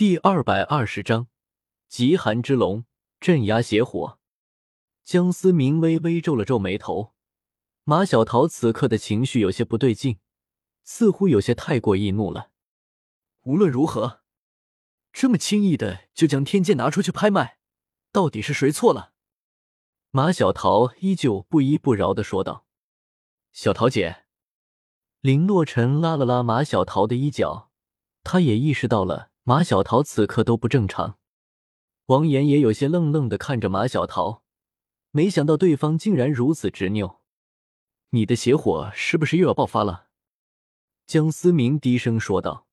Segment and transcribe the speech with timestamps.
[0.00, 1.26] 第二百二十章，
[1.86, 2.86] 极寒之龙
[3.20, 4.18] 镇压邪火。
[5.04, 7.12] 江思明微微皱了皱眉头，
[7.84, 10.18] 马小桃此刻的情绪有些不对劲，
[10.84, 12.48] 似乎有些太过易怒了。
[13.42, 14.22] 无论如何，
[15.12, 17.58] 这么轻易的就将天剑拿出去拍卖，
[18.10, 19.12] 到底是谁错了？
[20.10, 22.64] 马小桃依旧不依不饶的说道
[23.52, 24.24] ：“小桃姐。”
[25.20, 27.70] 林洛尘拉了拉马小桃的衣角，
[28.24, 31.18] 他也意识到了马小桃此刻都不正常。
[32.06, 34.42] 王岩也有些愣愣的看着马小桃，
[35.10, 37.20] 没想到对方竟然如此执拗。
[38.10, 40.08] 你的邪火是不是又要爆发了？
[41.06, 42.66] 江思明低声说道。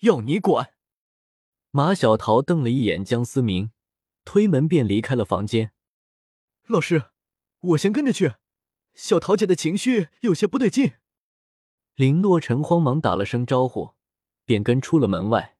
[0.00, 0.74] 要你管！
[1.70, 3.70] 马小桃瞪了一眼江思明，
[4.24, 5.72] 推门便离开了房间。
[6.66, 7.10] 老师，
[7.60, 8.34] 我先跟着去。
[8.94, 10.94] 小桃姐的情绪有些不对劲。
[11.94, 13.94] 林洛尘慌忙打了声招呼，
[14.44, 15.58] 便跟出了门外。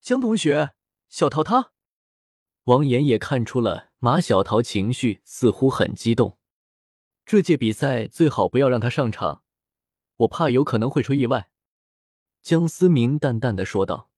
[0.00, 0.74] 江同学，
[1.08, 1.72] 小桃她……
[2.64, 6.38] 王岩也看出了马小桃情绪似乎很激动，
[7.24, 9.42] 这届比赛最好不要让她上场，
[10.16, 11.50] 我怕有可能会出意外。
[12.42, 14.10] 江思明淡淡的说道。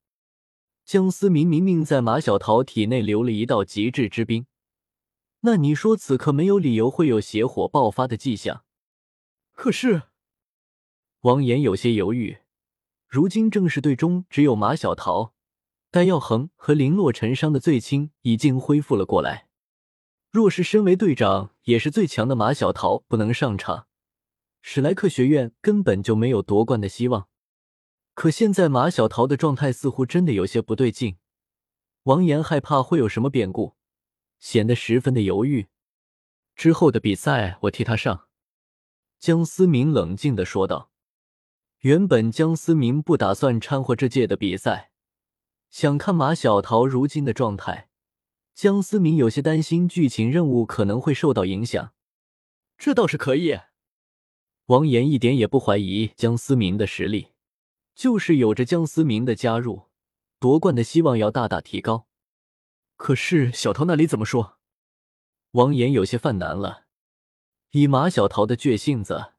[0.84, 4.46] 江思明明明在马小桃体内留了一道极致之冰，
[5.40, 8.64] 那你说此刻没有理由会有邪火爆发的迹象？
[9.52, 10.02] 可是。
[11.20, 12.38] 王岩有些犹豫，
[13.06, 15.34] 如今正式队中只有马小桃、
[15.92, 19.48] 戴耀恒和林洛尘伤的最轻，已经恢复了过来。
[20.30, 23.88] 若是身为队长也是最强的马小桃不能上场，
[24.62, 27.28] 史莱克学院根本就没有夺冠的希望。
[28.14, 31.16] 可现在马小桃的状态似乎真的有些不对劲，
[32.04, 33.74] 王岩害怕会有什么变故，
[34.38, 35.66] 显得十分的犹豫。
[36.54, 38.28] 之后的比赛我替他上。”
[39.18, 40.92] 江思明冷静的说道。
[41.80, 44.89] 原本江思明不打算掺和这届的比赛，
[45.70, 47.88] 想看马小桃如今的状态。
[48.54, 51.94] 江思明有些担心剧情任务可能会受到影响。
[52.76, 53.58] 这倒是可以。
[54.66, 57.28] 王岩一点也不怀疑江思明的实力，
[57.94, 59.88] 就是有着江思明的加入，
[60.38, 62.06] 夺冠的希望要大大提高。
[62.96, 64.58] 可是小桃那里怎么说？
[65.52, 66.84] 王岩有些犯难了。
[67.70, 69.32] 以马小桃的倔性子。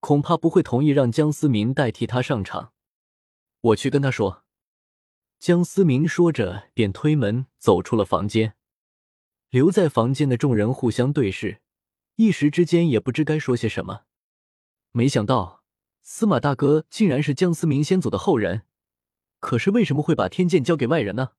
[0.00, 2.74] 恐怕不会同意让江思明代替他上场，
[3.62, 4.43] 我去跟他说。
[5.44, 8.54] 江思明说着，便推门走出了房间。
[9.50, 11.60] 留在房间的众人互相对视，
[12.16, 14.04] 一时之间也不知该说些什么。
[14.92, 15.62] 没想到
[16.00, 18.62] 司马大哥竟然是江思明先祖的后人，
[19.38, 21.32] 可是为什么会把天剑交给外人呢？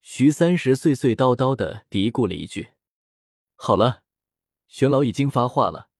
[0.00, 2.70] 徐三十碎碎叨叨的嘀咕了一句
[3.54, 4.02] ：“好了，
[4.66, 5.90] 玄老已经发话了。”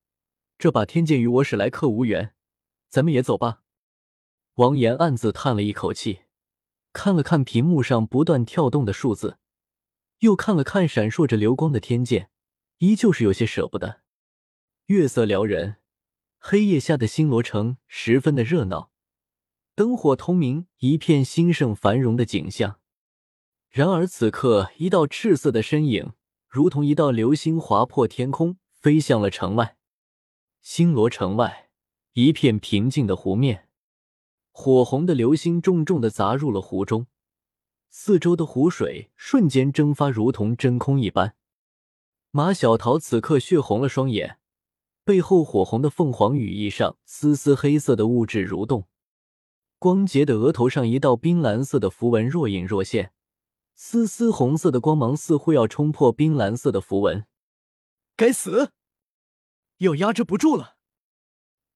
[0.56, 2.34] 这把天剑与我史莱克无缘，
[2.88, 3.60] 咱们也走吧。
[4.54, 6.22] 王岩暗自叹了一口气，
[6.92, 9.38] 看了看屏幕上不断跳动的数字，
[10.20, 12.30] 又看了看闪烁着流光的天剑，
[12.78, 14.00] 依旧是有些舍不得。
[14.86, 15.76] 月色撩人，
[16.38, 18.90] 黑夜下的星罗城十分的热闹，
[19.74, 22.80] 灯火通明，一片兴盛繁荣的景象。
[23.68, 26.12] 然而此刻，一道赤色的身影，
[26.48, 29.76] 如同一道流星划破天空，飞向了城外。
[30.60, 31.70] 星罗城外，
[32.14, 33.68] 一片平静的湖面，
[34.52, 37.06] 火红的流星重重的砸入了湖中，
[37.88, 41.34] 四周的湖水瞬间蒸发，如同真空一般。
[42.30, 44.38] 马小桃此刻血红了双眼，
[45.04, 48.86] 背后火红的凤凰羽翼上，丝丝黑色的物质蠕动，
[49.78, 53.12] 光洁的额头上一道冰蓝色的符文若隐若现，
[53.74, 57.26] 丝丝红色的光芒似乎要冲破冰蓝色的符文。
[58.14, 58.72] 该死！
[59.78, 60.76] 要压制不住了，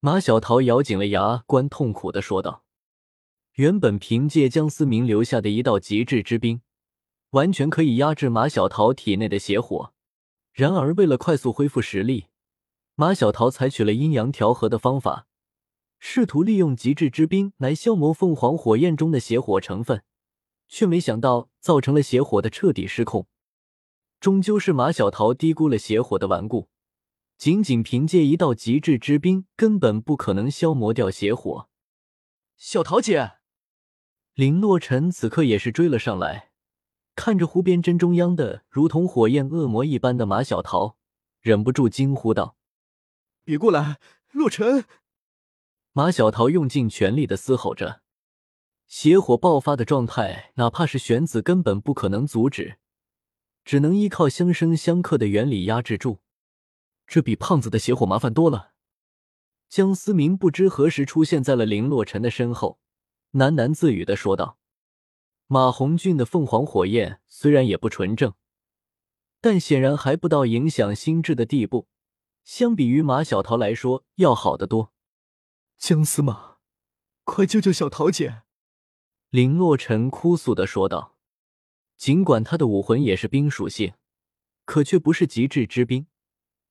[0.01, 2.64] 马小桃咬紧了牙关，痛苦的说道
[3.55, 6.61] ：“原本凭借江思明留下的一道极致之冰，
[7.31, 9.93] 完全可以压制马小桃体内的邪火。
[10.53, 12.27] 然而，为了快速恢复实力，
[12.97, 15.29] 马小桃采取了阴阳调和的方法，
[16.01, 20.03] 试图利用极致之冰来消磨凤凰火焰中的邪火成分，
[20.69, 23.29] 却没想到造成了邪火的彻底失控。
[24.19, 26.69] 终究是马小桃低估了邪火的顽固。”
[27.39, 31.69] 仅仅凭借一道极致之冰，根本不可能消磨掉邪火。
[32.57, 33.33] 小桃姐，
[34.35, 36.51] 林洛尘此刻也是追了上来，
[37.15, 40.97] 看着湖边正中央的如同火焰恶魔一般的马小桃，
[41.41, 42.57] 忍不住惊呼道
[43.45, 44.01] ：“别过来，
[44.33, 44.87] 洛尘！”
[45.95, 48.01] 马小桃用尽全力的嘶吼着，
[48.89, 52.79] 邪火爆发的状态，哪怕是玄子根本不可能阻止，
[53.65, 56.19] 只能依靠相生相克的原理压制住。
[57.07, 58.73] 这比胖子的邪火麻烦多了。
[59.69, 62.81] 江思明不知何时出现在了林洛尘的身后，
[63.35, 64.59] 喃喃自语的说道。
[65.47, 68.33] 马红俊的凤凰火焰虽然也不纯正，
[69.41, 71.89] 但显然还不到影响心智的地步。
[72.45, 74.93] 相比于马小桃来说，要好得多。
[75.79, 76.57] 姜司马，
[77.25, 78.43] 快救救小桃姐！
[79.31, 81.17] 林洛尘哭诉的说道。
[81.97, 83.95] 尽管他的武魂也是冰属性，
[84.65, 86.07] 可却不是极致之冰，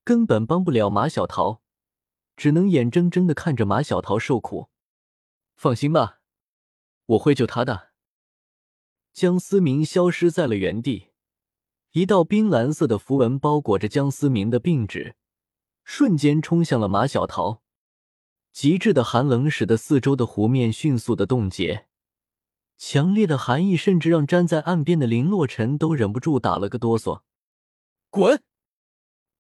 [0.04, 1.62] 根本帮不了马小桃，
[2.36, 4.70] 只能眼睁睁的看着马小桃受苦。
[5.56, 6.20] 放心吧，
[7.06, 7.90] 我会救他的。
[9.12, 11.10] 江思明消失在了原地，
[11.92, 15.16] 一道冰蓝色的符文包裹着江思明的病指，
[15.84, 17.62] 瞬间冲向了马小桃。
[18.52, 21.88] 极致的寒冷使得四周的湖面迅速的冻结。
[22.78, 27.22] 强烈的寒意甚至让站在岸边的林洛尘都忍不住打了个哆嗦。
[28.10, 28.44] 滚！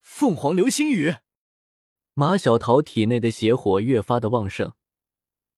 [0.01, 1.15] 凤凰流星雨！
[2.13, 4.73] 马小桃体内的邪火越发的旺盛，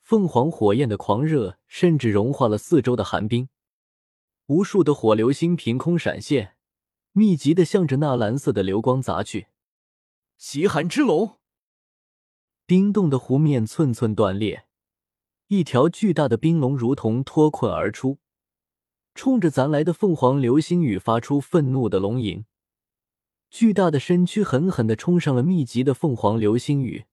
[0.06, 3.50] 凤凰火焰的狂热甚至融化了四周的寒冰。
[4.46, 6.58] 无数的火流星凭空闪现，
[7.14, 9.48] 密集的向着那蓝色的流光砸去。
[10.38, 11.40] 极寒之龙！
[12.68, 14.68] 冰冻的湖面寸寸断裂。
[15.48, 18.20] 一条巨大的冰龙如同脱困而出，
[19.16, 22.46] 冲着咱来的凤凰流星雨发出愤怒的龙吟。
[23.50, 27.06] 巨大的身躯狠狠地冲上了密集的凤凰流星雨，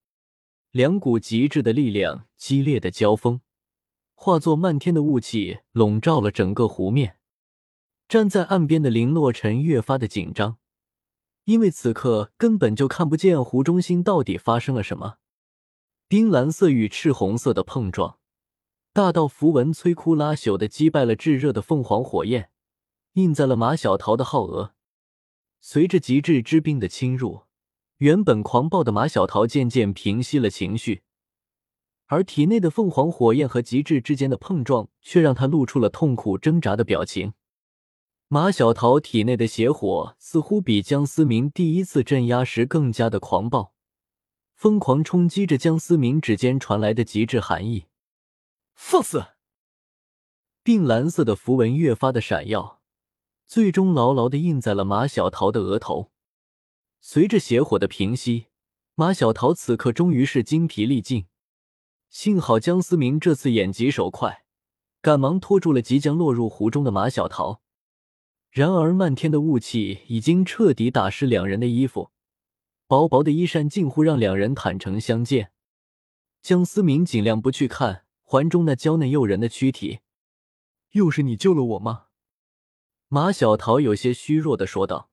[0.73, 3.43] 两股极致的力量激烈的交锋，
[4.15, 7.19] 化作漫天的雾气笼罩了整个湖面。
[8.09, 10.57] 站在岸边的林洛尘越发的紧张，
[11.45, 15.19] 因为此刻根本就看不见湖中心到底发生了什么。
[16.09, 18.19] 冰蓝色与赤红色的碰撞。
[18.95, 22.51] 大道符文摧枯拉朽的击败了炙热的凤凰火焰，
[23.13, 24.75] 印在了马小桃的皓额。
[25.61, 27.43] 随着极致之冰的侵入，
[28.03, 31.03] 原本狂暴的马小桃渐渐平息了情绪，
[32.07, 37.35] 而体内的凤凰火焰和极致之间的碰撞，却让他露出了痛苦挣扎的表情。
[38.27, 43.73] 马小桃体内的邪火似乎比江思明第一次镇压时更加的狂暴，
[44.57, 47.85] 疯狂冲击着江思明指尖传来的极致寒意。
[48.75, 49.27] 放肆！
[50.65, 52.81] 靛蓝色的符文越发的闪耀，
[53.47, 56.11] 最终牢牢的印在了马小桃的额头。
[57.05, 58.47] 随着邪火的平息，
[58.95, 61.27] 马小桃此刻终于是精疲力尽。
[62.09, 64.45] 幸好江思明这次眼疾手快，
[65.01, 67.61] 赶忙拖住了即将落入湖中的马小桃。
[68.51, 72.13] 然而漫天的雾气已经彻底打湿两人的衣服，
[72.87, 75.51] 薄薄的衣衫近乎让两人坦诚相见。
[76.41, 78.05] 江思明尽量不去看。
[78.23, 79.99] 环中那娇嫩诱人的躯体，
[80.93, 82.07] 又是你救了我吗？
[83.09, 85.11] 马小桃有些虚弱的说道：“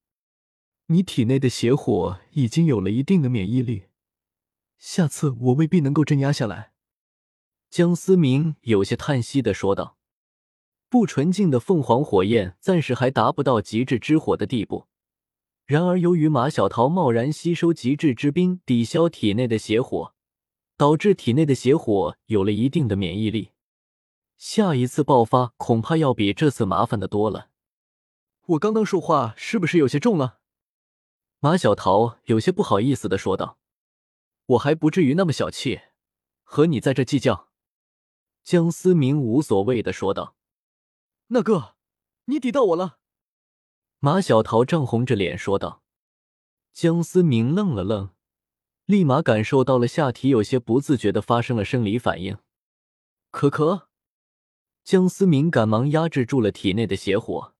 [0.91, 3.85] 你体内的邪火已经有了一定的免疫力，
[4.77, 6.73] 下次我未必能够镇压下来。”
[7.69, 9.97] 江思明有些叹息的说道
[10.89, 14.87] ：“不纯净的凤凰火焰暂时还达不到极致之火的地步，
[15.65, 20.13] 然而由于马小桃贸然吸收极致之冰，抵消体内的邪火。”
[20.79, 23.51] 导致体内的邪火有了一定的免疫力，
[24.37, 27.49] 下一次爆发恐怕要比这次麻烦的多了。
[28.45, 30.38] 我刚刚说话是不是有些重了？
[31.41, 33.57] 马小桃有些不好意思的说道
[34.45, 35.81] ：“我还不至于那么小气，
[36.43, 37.49] 和你在这计较。”
[38.43, 40.35] 江思明无所谓的说道
[41.27, 41.75] ：“那哥，
[42.25, 42.99] 你抵到我了。”
[43.99, 45.81] 马小桃涨红着脸说道。
[46.73, 48.09] 江思明愣了愣。
[48.85, 52.39] 立马感受到了下体有些不自觉的发生了生理反应，
[53.29, 53.87] 可可，
[54.83, 57.53] 江思明赶忙压制住了体内的邪火。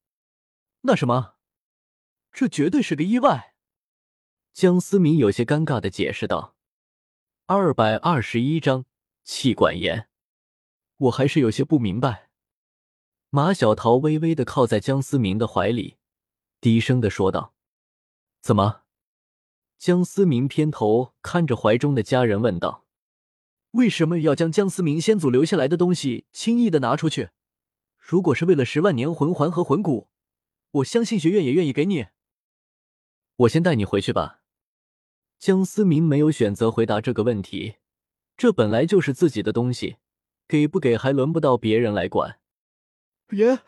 [0.81, 1.35] 那什么，
[2.31, 3.48] 这绝对是个意外。
[4.53, 6.55] 江思明有些尴尬的解释道
[7.47, 8.85] ：“二百二十一章
[9.23, 10.09] 气管炎，
[10.97, 12.29] 我还是有些不明白。”
[13.31, 15.97] 马小桃微微的靠在江思明的怀里，
[16.59, 17.53] 低声的说道
[18.41, 18.81] ：“怎么？”
[19.77, 22.85] 江思明偏头看着怀中的家人问道
[23.71, 27.29] ：“为什么要将江思明先祖留下来的东西轻易的拿出去？
[27.97, 30.09] 如果是为了十万年魂环和魂骨，
[30.71, 32.07] 我相信学院也愿意给你。
[33.35, 34.37] 我先带你回去吧。”
[35.39, 37.77] 江思明没有选择回答这个问题，
[38.35, 39.95] 这本来就是自己的东西，
[40.45, 42.41] 给不给还轮不到别人来管。
[43.25, 43.59] 别！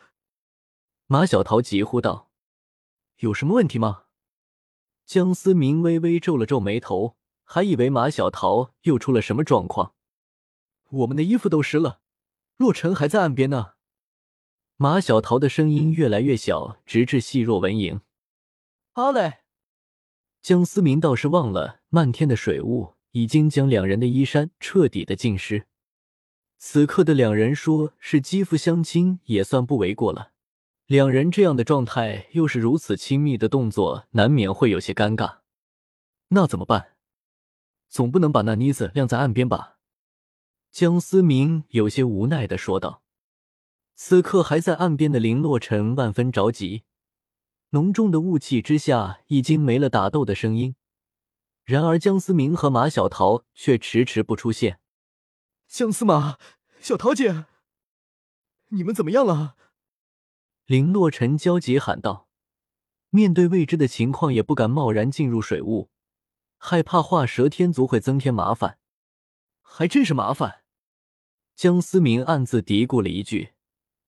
[1.08, 2.30] 马小桃急呼道
[3.20, 4.04] ：“有什么问题吗？”
[5.08, 9.96] 江思明微微皱了皱眉头，还以为马小桃又出了什么状况。
[10.90, 12.02] 我们的衣服都湿了，
[12.58, 13.76] 洛尘还在岸边呢。
[14.76, 18.02] 马小桃的声音越来越小，直至细若蚊蝇。
[18.94, 19.41] 阿磊，
[20.42, 25.68] 江思明倒是忘了，漫天的水雾已经将两人的衣衫彻底的浸湿。
[26.58, 30.32] 此刻的两人说是肌肤相亲也算不为过了。
[30.88, 35.38] 两人这样的状态，又是如此亲密的动作，难免会有些尴尬。
[36.30, 36.98] 那怎么办？
[37.88, 39.78] 总不能把那妮子晾在岸边吧？
[40.72, 43.04] 江思明有些无奈的说道。
[43.96, 46.84] 此刻还在岸边的林洛尘万分着急，
[47.72, 50.76] 浓重的雾气之下已经没了打斗的声音。
[51.64, 54.80] 然而江思明和马小桃却迟迟不出现。
[55.68, 56.38] 江司马，
[56.82, 57.46] 小桃姐，
[58.70, 59.56] 你们怎么样了？
[60.66, 62.28] 林洛尘焦急喊道。
[63.10, 65.90] 面对未知的情况，也不敢贸然进入水雾，
[66.58, 68.80] 害怕画蛇添足会增添麻烦。
[69.62, 70.64] 还真是麻烦。
[71.56, 73.54] 江思明暗自嘀咕了一句，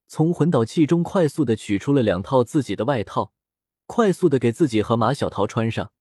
[0.08, 3.34] 从魂导器中快速的取出了两套自己的外套，
[3.86, 5.92] 快速的给自己和马小桃穿上。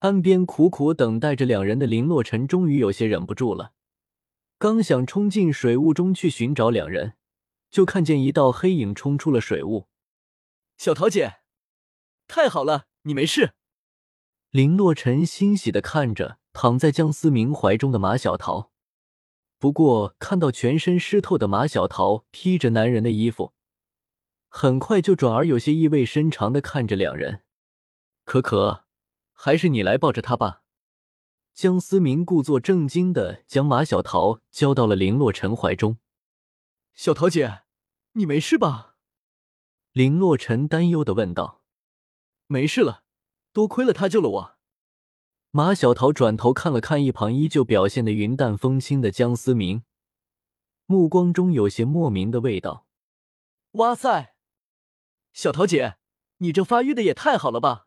[0.00, 3.72] 岸边苦苦等待着两人的林洛尘，终于有些忍不住了。
[4.58, 7.14] 刚想冲进水雾中去寻找两人，
[7.70, 9.88] 就看见一道黑影冲出了水雾。
[10.78, 11.40] 小桃姐，
[12.26, 13.52] 太好了，你没事。
[14.50, 18.70] 林洛尘欣喜的看着躺在江思明怀中的马小桃，
[19.58, 23.52] 不过看到全身湿透的马小桃披着男人的衣服，
[24.52, 27.44] 很快就转而有些意味深长的看着两人。
[28.24, 28.84] 可可，
[29.32, 30.62] 还是你来抱着他吧。
[31.54, 35.98] 江思明故作正经的将马小桃交到了林洛尘怀中。
[36.94, 37.62] 小桃姐，
[38.12, 38.96] 你没事吧？
[39.92, 41.62] 林洛尘担忧的问道。
[42.46, 43.04] 没事了，
[43.52, 44.58] 多亏了他救了我。
[45.52, 49.84] 马小桃转头看了看一旁依旧表现的云淡风轻的江思明，
[50.86, 52.86] 目光中有些莫名的味道。
[53.72, 54.34] 哇塞，
[55.32, 55.96] 小桃姐，
[56.38, 57.86] 你这发育的也太好了吧！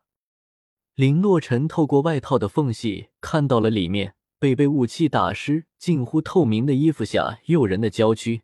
[0.94, 8.42] 林洛尘透过外套的缝隙看到了里面被被雾气打湿、近乎透明的衣服下诱人的娇躯。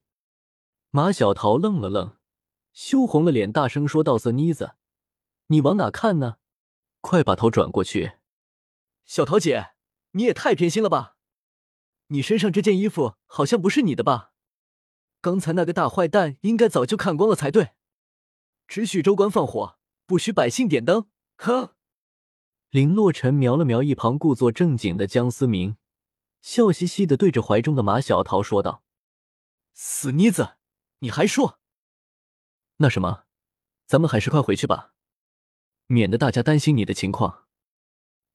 [0.91, 2.17] 马小桃愣了愣，
[2.73, 4.75] 羞红了脸，大声说道：“色妮子，
[5.47, 6.37] 你往哪看呢？
[7.01, 8.13] 快把头转过去！”
[9.07, 9.71] 小桃姐，
[10.13, 11.17] 你也太偏心了吧！
[12.09, 14.33] 你身上这件衣服好像不是你的吧？
[15.21, 17.71] 刚才那个大坏蛋应该早就看光了才对。
[18.71, 21.09] 只许州官放火，不许百姓点灯。
[21.39, 21.75] 哼！
[22.69, 25.77] 林洛尘瞄了瞄一旁故作正经的江思明，
[26.41, 28.85] 笑嘻嘻的对着怀中的马小桃说道
[29.75, 30.51] ：“死妮子，
[31.01, 31.59] 你还说？
[32.77, 33.25] 那什么，
[33.87, 34.95] 咱们还是快回去吧，
[35.87, 37.49] 免得大家担心你的情况。”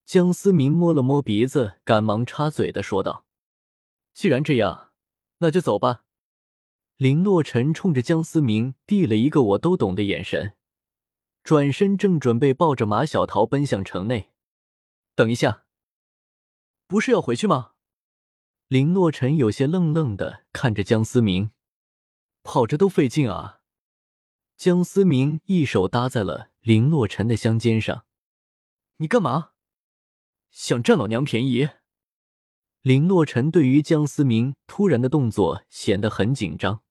[0.04, 3.24] 江思明摸了摸鼻子，赶忙插嘴的说道
[4.12, 4.92] ：“既然这样，
[5.38, 6.02] 那就走吧。”
[6.96, 10.54] 林洛尘冲着江思明递了一个我都懂的眼神。
[11.44, 14.32] 转身正准备抱着马小桃奔向城内，
[15.14, 15.64] 等一下，
[16.86, 17.72] 不是要回去吗？
[18.68, 21.50] 林洛尘有些愣愣的看着江思明，
[22.42, 23.60] 跑着都费劲啊。
[24.56, 28.06] 江思明一手搭在了林洛尘的香肩上，
[28.96, 29.50] 你干嘛？
[30.50, 31.68] 想占老娘便宜？
[32.80, 36.82] 林洛尘对于江思明突然的动作显得很紧张。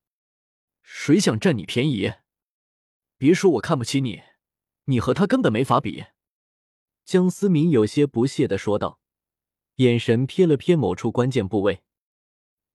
[0.88, 2.14] 谁想占你便宜？
[3.18, 4.22] 别说我看不起你。
[4.86, 6.06] 你和他根本没法比，
[7.04, 9.00] 江思明有些不屑的说道，
[9.78, 11.82] 眼神瞥了瞥某处关键部位。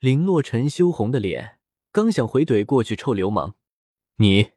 [0.00, 1.60] 林洛尘羞红的脸
[1.92, 3.54] 刚想回怼过去，臭流氓！
[4.16, 4.50] 你！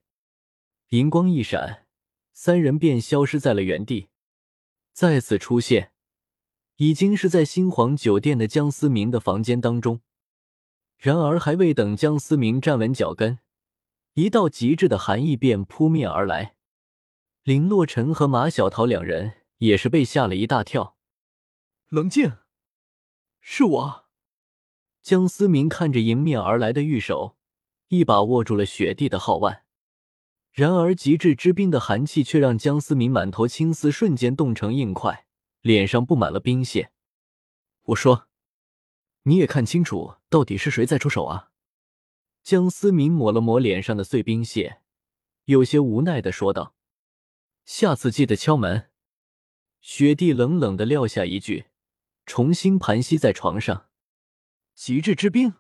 [0.90, 1.86] 银光一闪，
[2.32, 4.10] 三人便消失在了原地。
[4.94, 5.94] 再次出现，
[6.78, 10.02] 已经是在新皇酒店的江思明的房间当中。
[11.04, 13.40] 然而，还未等江思明站稳脚跟，
[14.14, 16.56] 一道极致的寒意便扑面而来。
[17.44, 20.96] 林洛尘和马小桃两人也是被吓了一大跳。
[21.90, 22.38] 冷静，
[23.42, 24.06] 是我。
[25.02, 27.36] 江思明看着迎面而来的玉手，
[27.90, 29.66] 一把握住了雪地的号腕。
[30.54, 35.26] 然而极致之冰的寒气却让江思明满头青丝瞬间冻成硬块，
[35.60, 36.94] 脸上布满了冰屑。
[37.88, 38.30] 我说，
[39.24, 41.52] 你也看清楚，到底是谁在出手啊？
[42.42, 44.82] 江思明抹了抹脸上的碎冰屑，
[45.46, 46.74] 有些无奈的说道。
[47.66, 48.90] 下次记得敲门。
[49.80, 51.66] 雪地冷冷的撂下一句，
[52.26, 53.86] 重新盘膝在床上。
[54.74, 55.54] 极致之冰。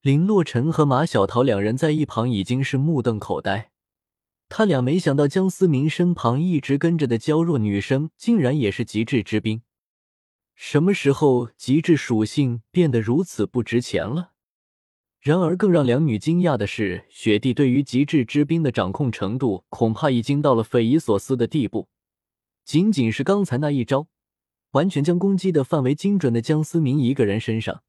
[0.00, 3.70] 林洛尘和马小桃两人在一旁已经是目瞪口呆。
[4.48, 9.62] 他俩没想到江思明身旁一直跟着的娇弱女生，竟然也是极致之冰。
[10.56, 14.32] 什么时候极致属性变得如此不值钱了？
[15.20, 21.88] 然而，更让两女惊讶的是，雪帝对于极致之冰的掌控程度，恐怕已经到了匪夷所思的地步。
[22.64, 24.08] 仅仅是刚才那一招，
[24.70, 27.82] 完全将攻击的范围精准的江思明一个人身上，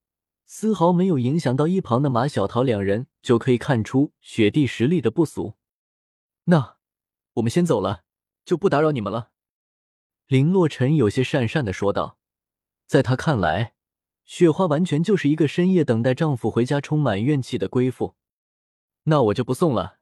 [0.45, 5.53] 丝毫没有影响到一旁的马小桃两人，就可以看出雪帝实力的不俗。
[6.45, 6.77] 那
[7.35, 8.03] 我们先走了，
[8.43, 9.29] 就不打扰你们了。
[10.27, 12.16] 林洛尘有些讪讪的说道，
[12.87, 13.73] 在他看来，
[14.23, 18.15] 雪花完全就是一个深夜等待丈夫回家、充满怨气的归妇。
[19.03, 19.99] 那我就不送了。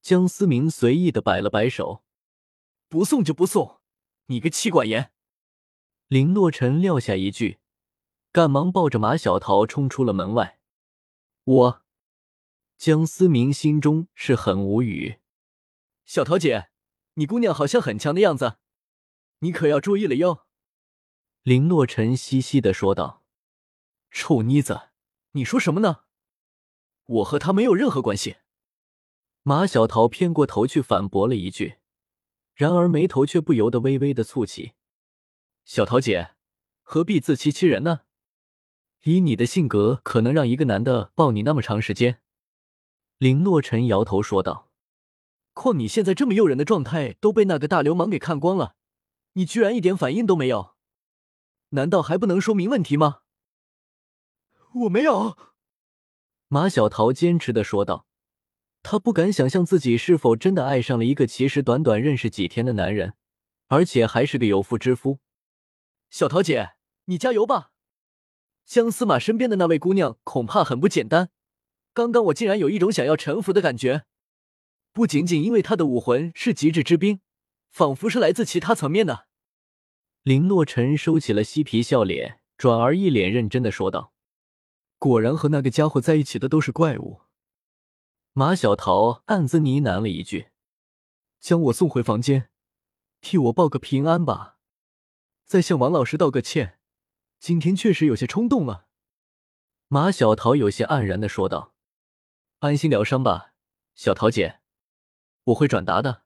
[0.00, 2.02] 江思明随意的摆了摆手，
[2.88, 3.80] 不送就不送，
[4.26, 5.12] 你个妻管严！
[6.08, 7.60] 林洛尘撂下一句，
[8.32, 10.58] 赶忙抱着马小桃冲出了门外。
[11.44, 11.82] 我，
[12.78, 15.20] 江思明心中是很无语。
[16.06, 16.70] 小桃姐，
[17.14, 18.56] 你姑娘好像很强的样子，
[19.40, 20.46] 你可要注意了哟。
[21.42, 23.24] 林洛尘嘻嘻的说道
[24.12, 24.90] ：“臭妮子，
[25.32, 26.02] 你说什么呢？
[27.04, 28.36] 我和他没有任何关系。”
[29.42, 31.78] 马小桃偏过头去反驳了一句，
[32.54, 34.74] 然而眉头却不由得微微的蹙起。
[35.64, 36.36] 小桃姐，
[36.82, 38.02] 何必自欺欺人呢？
[39.02, 42.20] 以你的性格，可能让一个男的抱你那么长时间？
[43.18, 44.70] 林洛尘摇头说道。
[45.54, 48.76] 况你现在这么诱人的状态都被那个大流氓给看光了，
[49.32, 50.71] 你居然一点反应都没有，
[51.72, 53.20] 难道还不能说明问题吗？
[54.74, 55.36] 我没有。
[56.48, 58.06] 马小桃坚持的说道。
[58.82, 63.14] 她不敢想象自己是否真的爱上了一个其实短短认识几天的男人，
[63.68, 65.20] 而且还是个有妇之夫。
[66.10, 66.72] 小桃姐，
[67.04, 67.70] 你加油吧！
[68.66, 71.30] 江司马身边的那位姑娘恐怕很不简单。
[71.94, 74.04] 刚刚我竟然有一种想要臣服的感觉，
[74.92, 77.20] 不仅仅因为她的武魂是极致之冰，
[77.70, 79.28] 仿佛是来自其他层面的。
[80.22, 84.12] 林洛尘收起了嬉皮笑脸，转而一脸认真的说道
[85.00, 87.22] ：“果然和那个家伙在一起的都是怪物。”
[88.32, 90.50] 马小桃暗自呢喃了一句
[91.40, 92.50] ：“将我送回房间，
[93.20, 94.58] 替我报个平安吧。”
[95.44, 96.78] 再向王老师道个歉，
[97.40, 98.86] 今天确实有些冲动了。
[99.88, 101.74] 马小桃有些黯然的说道
[102.60, 103.54] ：“安心疗伤吧，
[103.96, 104.60] 小桃姐，
[105.46, 106.22] 我会转达的。”